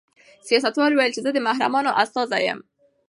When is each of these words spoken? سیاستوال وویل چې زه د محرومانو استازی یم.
سیاستوال 0.47 0.91
وویل 0.93 1.11
چې 1.15 1.23
زه 1.25 1.31
د 1.33 1.37
محرومانو 1.47 1.95
استازی 2.01 2.39
یم. 2.47 2.59